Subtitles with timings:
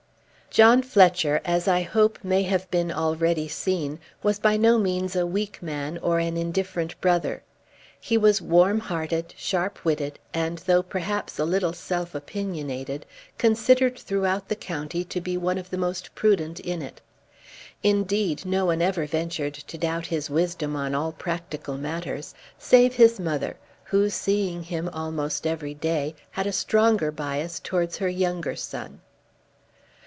[0.53, 5.25] John Fletcher, as I hope may have been already seen, was by no means a
[5.25, 7.41] weak man or an indifferent brother.
[8.01, 13.05] He was warm hearted, sharp witted, and, though perhaps a little self opinionated,
[13.37, 16.99] considered throughout the county to be one of the most prudent in it.
[17.81, 23.21] Indeed no one ever ventured to doubt his wisdom on all practical matters, save his
[23.21, 23.55] mother,
[23.85, 28.99] who seeing him almost every day, had a stronger bias towards her younger son.